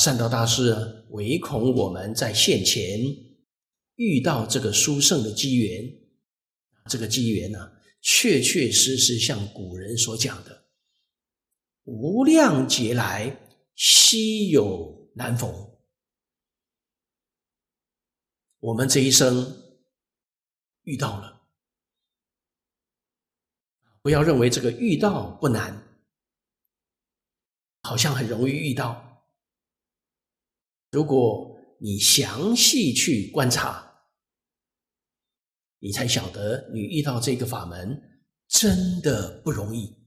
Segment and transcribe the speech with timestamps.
[0.00, 2.98] 善道大师唯恐我们在现前
[3.96, 5.92] 遇到这个殊胜的机缘，
[6.88, 7.70] 这个机缘呢，
[8.00, 10.70] 确确实实像古人所讲的，
[11.84, 15.70] 无量劫来稀有难逢。
[18.60, 19.54] 我们这一生
[20.84, 21.42] 遇到了，
[24.00, 25.86] 不要认为这个遇到不难。
[27.82, 29.09] 好像很容易遇到。
[30.90, 34.08] 如果你详细去观察，
[35.78, 39.98] 你才晓得你遇到这个法门真的不容易。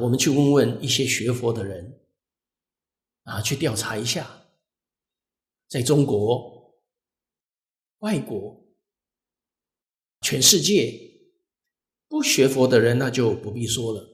[0.00, 2.04] 我们去问问一些学佛的人，
[3.22, 4.48] 啊，去调查一下，
[5.68, 6.82] 在中国、
[7.98, 8.66] 外国、
[10.22, 11.00] 全世界
[12.08, 14.13] 不学佛的人，那就不必说了。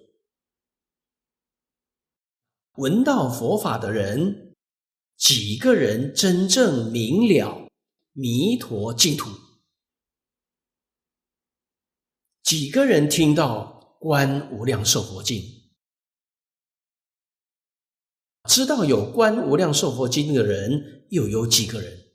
[2.77, 4.56] 闻到佛法的人，
[5.16, 7.68] 几个人真正明了
[8.12, 9.29] 弥陀净土？
[12.43, 15.40] 几个人听到《观无量寿佛经》？
[18.49, 22.12] 知道有《观无量寿佛经》的人，又有几个人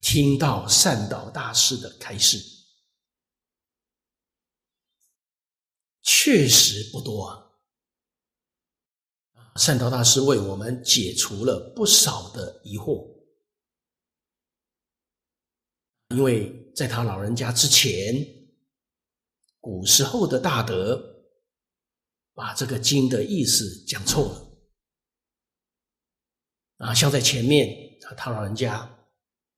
[0.00, 2.38] 听到善导大师的开示？
[6.02, 7.51] 确实不多啊。
[9.56, 13.06] 善导大师为我们解除了不少的疑惑，
[16.08, 18.14] 因为在他老人家之前，
[19.60, 21.26] 古时候的大德
[22.32, 24.48] 把这个经的意思讲错了
[26.86, 29.06] 啊，像在前面，他老人家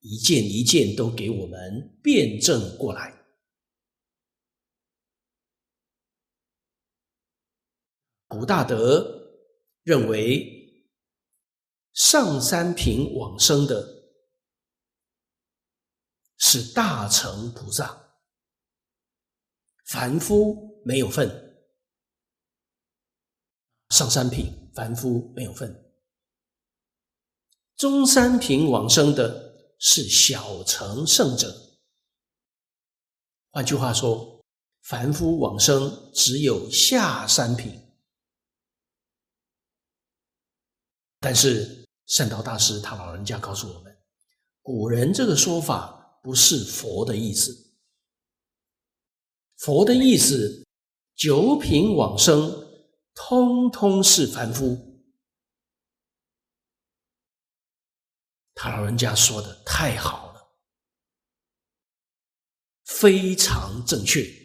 [0.00, 3.14] 一件一件都给我们辩证过来，
[8.26, 9.22] 古大德。
[9.84, 10.82] 认为
[11.92, 13.86] 上三品往生的
[16.38, 18.16] 是大乘菩萨，
[19.86, 21.28] 凡夫没有份。
[23.90, 25.94] 上三品凡夫没有份，
[27.76, 31.54] 中三品往生的是小乘圣者。
[33.50, 34.42] 换句话说，
[34.80, 37.83] 凡夫往生只有下三品。
[41.24, 43.96] 但是善导大师他老人家告诉我们，
[44.60, 47.50] 古人这个说法不是佛的意思。
[49.56, 50.66] 佛的意思，
[51.14, 52.52] 九品往生
[53.14, 55.02] 通通是凡夫。
[58.54, 60.52] 他老人家说的太好了，
[62.84, 64.43] 非常正确。